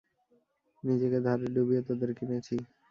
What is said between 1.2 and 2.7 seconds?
ধারে ডুবিয়ে তোদের কিনেছি।